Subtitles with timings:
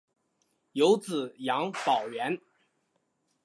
[0.71, 2.41] 有子杨葆元。